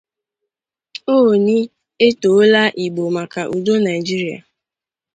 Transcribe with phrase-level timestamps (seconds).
[1.15, 1.57] Ooni
[2.07, 4.39] Etoola Igbo Maka Udo Naijiria